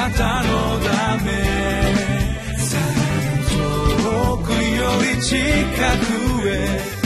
[0.00, 1.30] なたのため。
[4.02, 5.36] 遠くより近
[6.40, 6.99] くへ。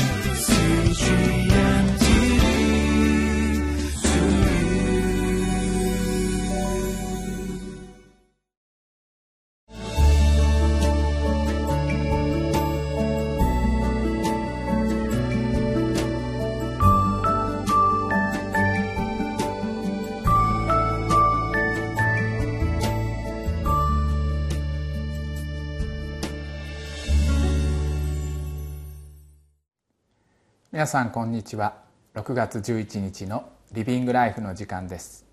[30.74, 31.76] 皆さんこんにちは。
[32.16, 35.24] 6月11日のリビングライフの時間です。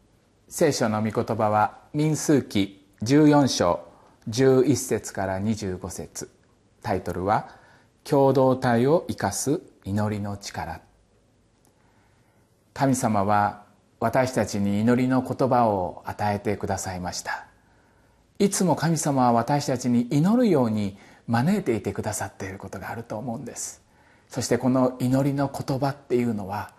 [0.47, 3.79] 聖書の御言葉は民数記14章
[4.29, 6.29] 11節から25節。
[6.83, 7.49] タイトルは
[8.03, 10.79] 共同体を生かす祈りの力。
[12.75, 13.63] 神様は
[13.99, 17.47] 私たちに祈りの言葉を与えてくださいました。
[18.37, 23.80] いつも神様は私たちに祈るように招いていてくださっていることがあると思うんです。
[24.31, 26.71] そしてこの祈りの言葉っていうのは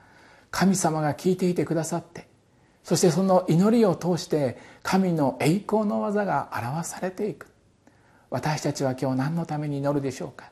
[0.50, 2.27] 神様が聞いていてくださって
[2.83, 7.47] そしてその祈りを通して神の栄光の技が表されていく。
[8.30, 10.50] 私たちは今日何のために祈るでしょうか？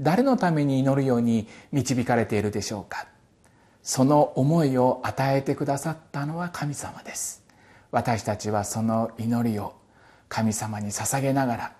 [0.00, 3.06] 誰のために祈るように導かれているでしょうか？
[3.84, 7.44] その思いを与えてくださったのは神様です。
[7.92, 9.74] 私たちはその祈りを
[10.28, 11.72] 神様に捧げながら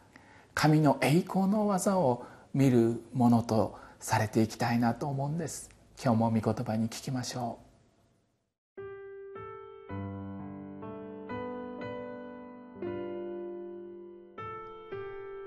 [0.55, 2.25] 神の栄光の技を
[2.55, 5.71] 見るものとされていきたいなと思うんです
[6.03, 7.73] 今日も御言葉に聞きましょう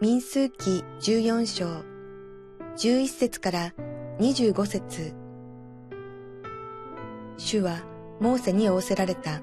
[0.02, 1.84] 民数記14章
[2.78, 3.74] 11節から
[4.20, 5.14] 25節
[7.38, 7.84] 主は
[8.20, 9.42] モーセに仰せられた。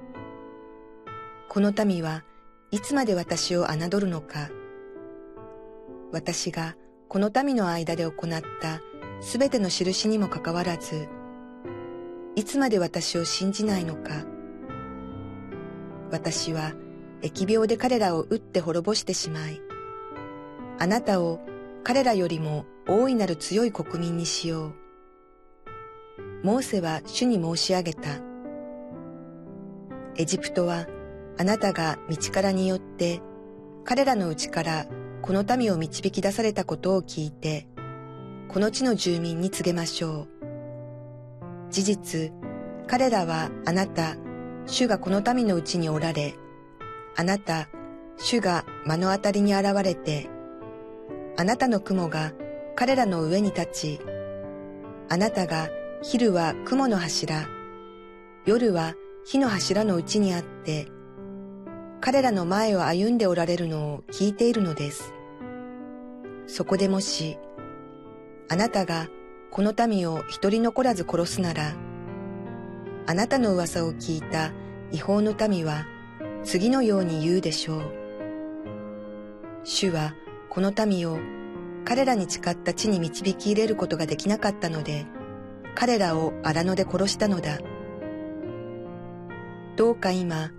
[1.48, 2.24] この民は
[2.70, 4.48] いつまで私を侮るのか。
[6.10, 6.76] 私が
[7.08, 8.80] この民の間で行った
[9.22, 11.08] すべての印にもかかわらず、
[12.34, 14.26] いつまで私を信じないのか。
[16.10, 16.72] 私は
[17.22, 19.60] 疫病で彼らを打って滅ぼしてしまい、
[20.80, 21.38] あなたを
[21.84, 24.72] 彼らよりも大いなる強い国民にしよう。
[26.42, 28.18] モーセは主に申し上げた。
[30.16, 30.88] エジプトは
[31.38, 33.22] あなたが道からによって
[33.84, 34.86] 彼らのうちから
[35.22, 37.68] この民を導き出されたことを聞いて
[38.52, 40.28] この地の住民に告げましょう。
[41.70, 42.32] 事実、
[42.86, 44.16] 彼らはあなた、
[44.66, 46.34] 主がこの民のうちにおられ、
[47.16, 47.70] あなた、
[48.18, 50.28] 主が目の当たりに現れて、
[51.38, 52.34] あなたの雲が
[52.76, 54.00] 彼らの上に立ち、
[55.08, 55.70] あなたが
[56.02, 57.48] 昼は雲の柱、
[58.44, 60.88] 夜は火の柱のうちにあって、
[62.02, 65.14] 彼らの前を歩んでおられるのを聞いているのです。
[66.46, 67.38] そこでもし、
[68.52, 69.08] あなたが
[69.50, 71.72] この民を一人残らず殺すなら、
[73.06, 74.52] あなたの噂を聞いた
[74.90, 75.86] 違法の民は
[76.44, 77.92] 次のように言うでしょう。
[79.64, 80.14] 主は
[80.50, 81.18] この民を
[81.86, 85.06] 彼らに誓った地に導き入れることができなかったので、
[85.74, 87.58] 彼らを荒野で殺したのだ。
[89.76, 90.50] どうか今、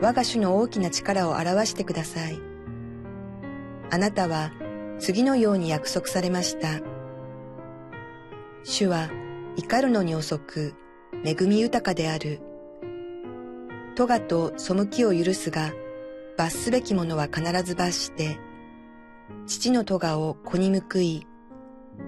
[0.00, 2.40] 我が主の大きな力を表してください。
[3.90, 4.52] あなたは
[4.98, 6.95] 次のように約束されました。
[8.68, 9.10] 主は
[9.56, 10.74] 怒るのに遅く、
[11.24, 12.40] 恵み豊かである。
[13.94, 15.72] 咎と背きを許すが、
[16.36, 18.40] 罰すべきものは必ず罰して、
[19.46, 21.28] 父の咎を子に報い、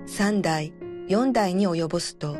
[0.05, 0.73] 三代、
[1.07, 2.37] 四代に及ぼすと、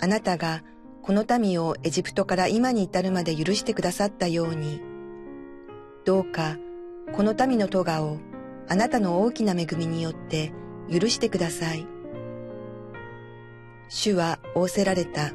[0.00, 0.62] あなたが
[1.02, 4.80] この民をエジプトから今に至るまで許してくださったように、
[6.06, 6.56] どうか
[7.12, 8.16] この民の咎を
[8.70, 10.54] あなたの大きな恵みによって
[10.90, 11.91] 許してください。
[13.94, 15.32] 主は仰せられた。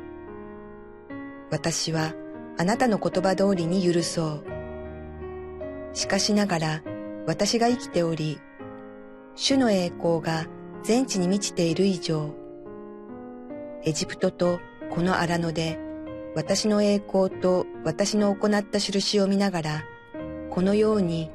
[1.51, 2.16] 私は
[2.57, 4.44] あなたの言葉通りに許そう。
[5.94, 6.83] しかしながら
[7.27, 8.39] 私が生きており、
[9.36, 10.48] 主の栄光が
[10.81, 12.33] 全地に満ちている以上、
[13.83, 15.77] エジプトとこの荒野で
[16.36, 19.83] 私の栄光と私の行った印を見ながら、
[20.50, 21.30] このように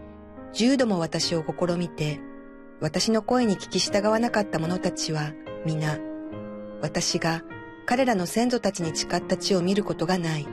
[0.52, 2.18] 十度も私を試みて、
[2.80, 5.30] 私の声に聞き従わなかった者たちは
[5.64, 6.00] 皆、
[6.82, 7.43] 私が
[7.87, 10.46] 彼らの先祖たちに誓った地を見ることがない。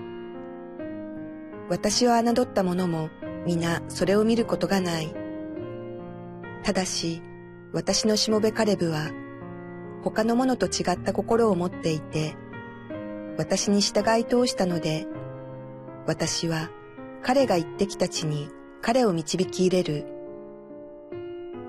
[1.70, 3.10] 私を侮った者も
[3.46, 5.14] 皆それを見ることがない。
[6.64, 7.24] ただし、
[7.74, 9.12] 私のしもべカレブは、
[10.04, 12.36] 他の者と違った心を持っていて、
[13.38, 15.08] 私に従い通したので、
[16.06, 16.70] 私は
[17.24, 18.50] 彼が行ってきた地に
[18.82, 20.06] 彼を導き入れる。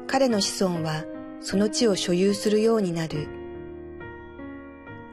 [0.07, 1.05] 彼の子孫は
[1.41, 3.40] その地を所有するようになる。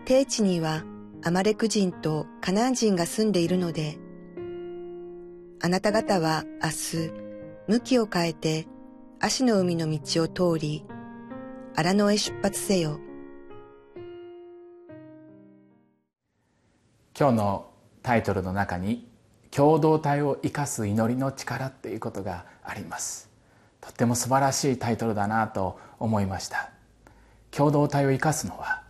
[0.07, 0.85] 低地には
[1.21, 3.97] アマレク人とカナン人が住んでいるので、
[5.61, 7.11] あなた方は明日、
[7.67, 8.67] 向きを変えて、
[9.19, 10.85] 足の海の道を通り、
[11.75, 13.01] 荒野へ出発せよ。
[17.19, 17.69] 今日の
[18.01, 19.09] タイトルの中に
[19.51, 23.29] 共同体を生かす祈りの力っていうことがあります
[23.81, 26.69] とっても素晴らしいタイトルだなと思いました
[27.51, 28.86] 共同体を生かすのは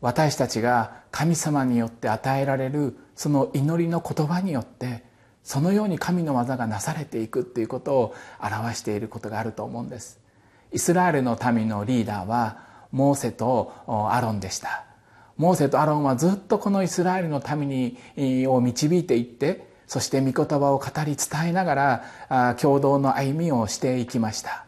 [0.00, 5.02] 私たちが神様によって与えられるその祈りの言葉によって
[5.42, 10.20] そのように神の技がなされていくっていうことを表していることがあると思うんです。
[10.72, 12.58] イスラエルの民のリーダーは
[12.92, 14.84] モーセとアロンでした。
[15.38, 24.66] モーセとアロンはずっとこのイスラエルの民にを導いていってそして御言葉を語り伝えながら共同の歩みをしていきました。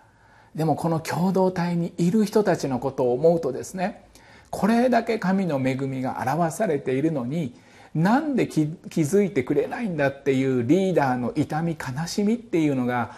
[0.54, 4.06] でもこの共同体にいる人たちのことを思うとですね
[4.50, 7.54] これだけ神の恵みが表されているのに
[7.94, 13.12] なんで気づいてくれないんだっていうリーダーの痛み悲しみっていうのが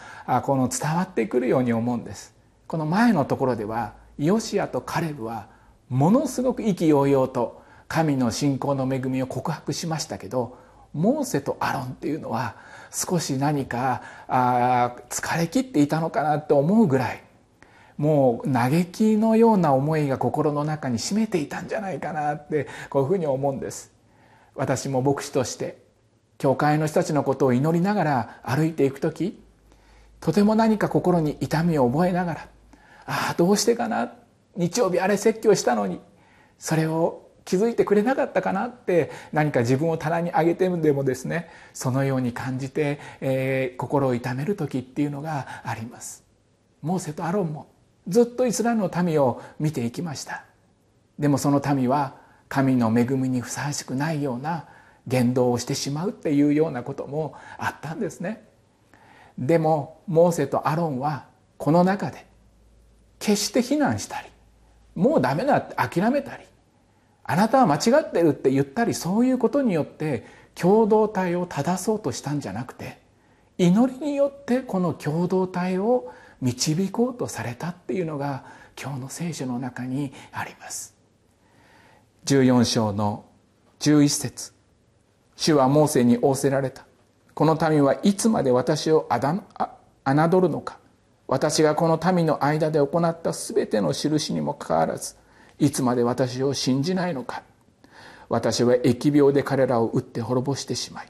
[0.45, 2.35] この伝わってくるように思うんです。
[2.67, 5.49] この前のところではヨシアとカレブは
[5.91, 10.57] ものすごく意気揚々と神の信仰の恵みを告白しましたけど
[10.95, 12.57] モーセとアロンっていうのは
[12.91, 17.23] 少し何かあ疲れ切っていたのかなと思うぐらい
[17.97, 23.93] もう嘆きのような思いが心の中に占めていたんじゃないかなってこういうふうに思うんです。
[24.55, 25.79] 私も牧師として
[26.39, 29.41] 教会の人たちのことを祈りながら歩いていく時
[30.21, 32.49] とても何か心に痛みを覚えながら
[33.07, 34.13] ああどうしてかな
[34.57, 36.01] 日曜日あれ説教したのに
[36.59, 46.25] それを気づいてくれなかったかなって何か自分を棚に上げてでもですねそのように感じて、えー、心を痛める時っていうのがあります。
[46.83, 47.69] モーセとアロンも
[48.09, 50.45] ずっとイスラエルの民を見ていきました。
[51.19, 52.17] でもその民は
[52.49, 54.67] 神の恵みにふさわしくないような
[55.07, 58.47] 言動をしてしまうっていうようなこともあったんですね。
[59.39, 61.27] でもモーセとアロンは
[61.57, 62.27] この中で
[63.19, 64.29] 決して非難したり
[64.95, 66.45] もうダメだって諦めたり
[67.25, 72.99] あなたは間違ってるって言ったりそういうことによって共同体を正そうとしたんじゃなくて
[73.59, 76.13] 祈りによってこの共同体を
[76.43, 78.45] 導こうとされたっていうのが
[78.81, 80.95] 今日の聖書の中にあります。
[82.27, 83.25] 14章の
[83.81, 84.53] 11節。
[85.37, 86.85] 主はモーセに仰せられた。
[87.35, 90.79] この民はいつまで私を侮るのか。
[91.29, 95.15] 私がこの民の間で行った全ての印にもかかわらず
[95.59, 97.43] いつまで私を信じないのか。
[98.29, 101.09] 私は疫病で彼らを打って滅ぼしてしまい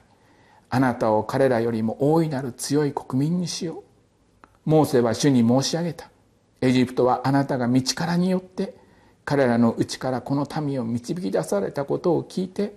[0.69, 3.82] あなたを彼らよりも大いなる強い国民にしよう。
[4.65, 6.09] モーセは主に申し上げた。
[6.61, 8.75] エジプトはあなたが道からによって
[9.25, 12.75] 彼らのうちからこの民を導き出されたことを聞いて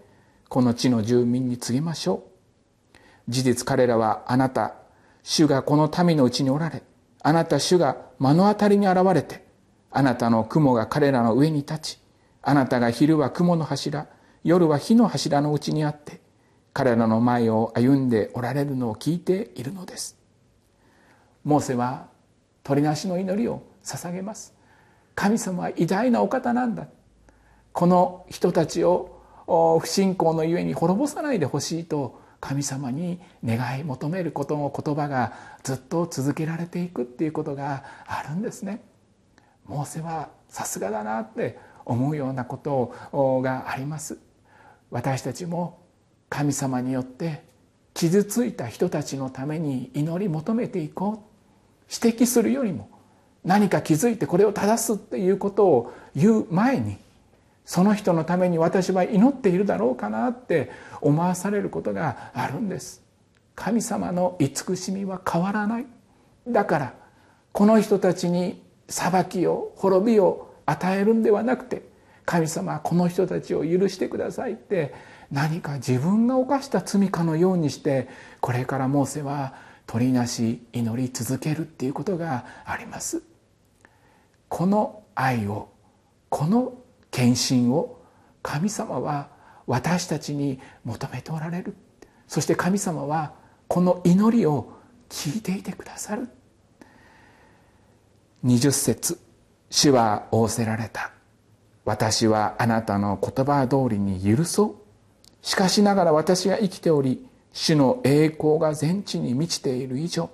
[0.48, 2.24] この地の住民に告げましょ
[2.94, 2.98] う。
[3.28, 4.74] 事実彼らはあなた
[5.22, 6.82] 主がこの民のうちにおられ
[7.22, 9.44] あなた主が目の当たりに現れて
[9.90, 12.00] あなたの雲が彼らの上に立ち
[12.42, 14.06] あなたが昼は雲の柱
[14.44, 16.20] 夜は火の柱のうちにあって
[16.72, 20.16] 彼らの前を歩んでおられるのを聞いているのです。
[21.46, 22.08] モーセは
[22.64, 24.52] 鳥なしの祈りを捧げます。
[25.14, 26.88] 神様は偉大なお方なんだ。
[27.72, 29.22] この人たちを
[29.80, 38.82] 不信仰のゆえに滅ぼさないでほしいと神様に願い求めることの言葉がずっと続けられていくっていうことがあるんですね。
[39.66, 42.92] モーセはさすがだなって思うようなこと
[43.40, 44.18] があります。
[44.90, 45.78] 私たちも
[46.28, 47.44] 神様によって
[47.94, 51.35] 傷ついた人たちのために祈り求めていこう。
[51.92, 52.88] 指摘するよりも
[53.44, 56.96] 何か気づいてこれを正すっていうことを言う前に
[57.64, 63.02] その人のために私は祈っているだろうかなって思わされることがあるんです。
[63.56, 65.86] 神様の慈しみは変わらない。
[66.46, 66.94] だから
[67.52, 71.82] この人たちに裁きを滅びを与えるんではなくて
[72.24, 74.94] 神様はこの人たちを許してくださいって
[75.32, 78.08] 何か自分が犯した罪かのようにして
[78.40, 79.54] これからモーセは
[79.86, 83.22] 取りなし祈り続けるっていうことがあります。
[84.48, 85.68] この愛を
[86.28, 86.74] この
[87.10, 88.02] 献身を
[88.42, 89.28] 神様は
[89.66, 91.76] 私たちに求めておられる。
[92.28, 93.34] そして神様は
[93.68, 94.72] この祈りを
[95.08, 96.28] 聞いていてくださる。
[98.44, 99.20] 20節
[99.70, 101.12] 主は仰せられた。
[101.84, 104.74] 私はあなたの言葉通りに許そう。
[105.42, 107.26] しかしながら私が生きており
[107.56, 110.28] 主の栄光が全地に満ちている以上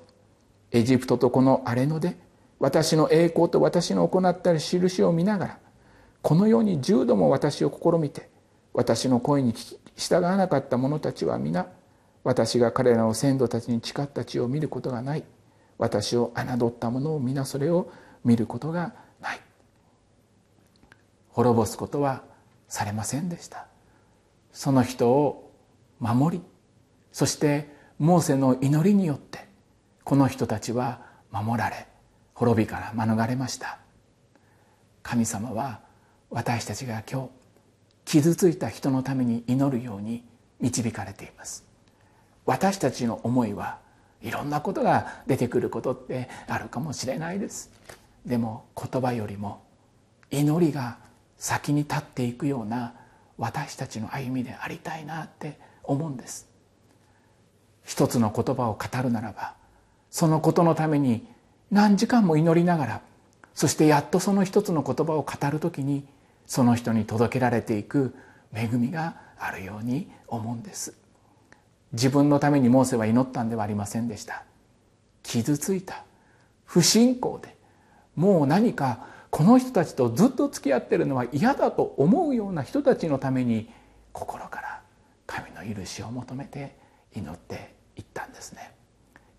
[0.72, 2.18] エジプトとこの荒れ野で
[2.58, 5.58] 私の栄光と私の行った印を見ながら
[6.20, 8.28] このように重度も私を試みて
[8.74, 9.54] 私の声に
[9.96, 11.68] 従わなかった者たちは皆
[12.24, 15.22] 私が彼らの先祖たちに誓った地を見ることがない
[15.78, 17.88] 私を侮った者を皆それを
[18.24, 19.40] 見ることがない。
[21.28, 22.24] 滅ぼすことは
[22.66, 23.68] されませんでした。
[24.52, 25.52] その人を
[26.00, 26.44] 守り
[27.12, 29.46] そしてモーセの祈りによって
[30.04, 31.00] この人たちは
[31.30, 31.86] 守られ
[32.34, 33.78] 滅びから免れました。
[35.02, 35.80] 神様は
[36.30, 37.30] 私たちが今日
[38.04, 40.24] 傷ついた人のために祈るように
[40.60, 41.64] 導かれています。
[42.46, 43.78] 私たちの思いは
[44.22, 47.70] いろんなことが出てくることってあるかもしれないです。
[48.26, 49.62] でも言葉よりも
[50.30, 50.98] 祈りが
[51.36, 52.94] 先に立っていくような
[53.36, 56.51] 私たちの歩みでありたいなって思うんです。
[57.84, 59.54] 一つの言葉を語るならば
[60.10, 61.26] そのことのために
[61.70, 63.00] 何時間も祈りながら
[63.54, 66.04] そしてやっとその一つの言葉を語る時に
[66.46, 68.14] その人に届けられていく
[68.54, 70.94] 恵みがあるように思うんです。
[71.92, 74.44] 自分のためにモーセは祈ったんではありませんでした。
[75.22, 76.04] 傷ついた。
[76.64, 77.56] 不信仰で。
[78.16, 83.70] もう何かこの人たちとずっと付き合ってるのは嫌だと思うような人たちのために
[84.12, 84.80] 心から
[85.26, 86.76] 神の許しを求めて
[87.14, 88.74] 祈っていったんですね。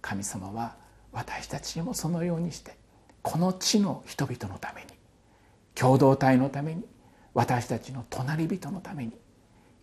[0.01, 0.75] 神様は
[1.11, 2.75] 私たちにもそのようにして
[3.21, 4.87] この地の人々のために
[5.75, 6.83] 共同体のために
[7.33, 9.13] 私たちの隣人のために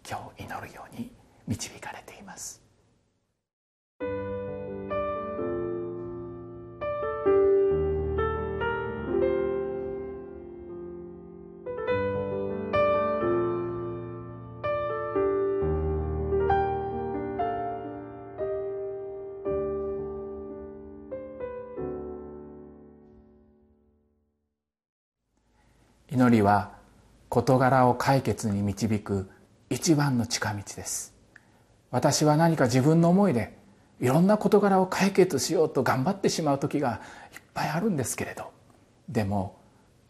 [0.09, 1.11] 今日祈るように
[1.47, 2.62] 導かれています。
[26.30, 26.70] 祈りは
[27.28, 29.28] 事柄を解決に導く
[29.68, 31.12] 一番の近道です。
[31.90, 33.58] 私は何か自分の思いで
[33.99, 37.00] いろんな事柄を解決しようと頑張ってしまう時が
[37.34, 38.52] いっぱいあるんですけれど。
[39.08, 39.58] でも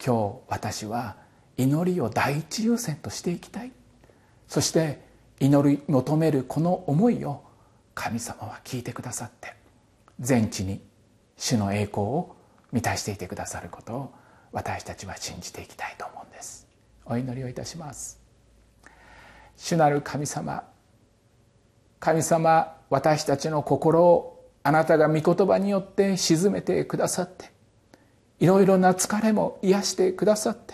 [0.03, 1.15] 今日私は
[1.57, 3.71] 祈りを第一優先としていきたい。
[4.47, 5.01] そして
[5.39, 7.41] 祈り求めるこの思いを
[7.95, 9.55] 神様は聞いてくださって
[10.19, 10.81] 全地に
[11.35, 12.35] 主の栄光を
[12.71, 14.20] 満たしていてくださることを
[14.51, 16.67] 私たちは信じていきたいと思うんです。
[17.05, 18.19] お祈りをいたします。
[19.55, 20.63] 主なる神様
[21.99, 27.51] 神様私たちの心をあなたが御言葉によって沈めてくださって
[28.39, 30.73] いろいろな疲れも癒してくださって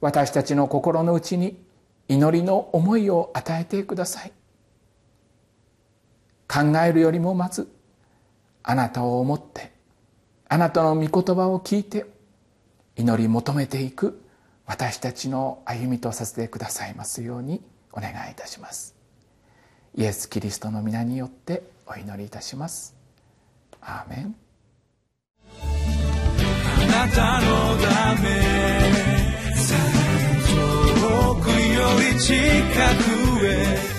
[0.00, 1.60] 私たちの心の内に
[2.06, 4.32] 祈りの思いを与えてください。
[6.46, 7.68] 考えるよりもまず
[8.62, 9.72] あなたを思って
[10.48, 12.06] あなたの御言葉を聞いて
[12.98, 14.20] 祈り求めていく
[14.66, 17.62] 私たちの歩みとさせてくださいますように
[17.92, 18.96] お願いいたします。
[19.94, 22.96] イエス・キリストの皆によってお祈りいたします。
[23.80, 24.34] アーメン。
[26.82, 27.46] あなたの
[27.78, 28.28] ため
[30.50, 31.54] 遠くよ
[32.12, 33.98] り近くへ